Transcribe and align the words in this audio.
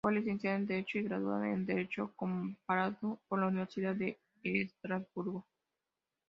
Fue 0.03 0.13
licenciada 0.15 0.57
en 0.57 0.65
Derecho 0.65 0.97
y 0.97 1.03
graduada 1.03 1.47
en 1.53 1.63
Derecho 1.63 2.11
Comparado 2.15 3.19
por 3.29 3.39
la 3.39 3.45
Universidad 3.49 3.93
de 3.95 4.17
Estrasburgo. 4.41 5.45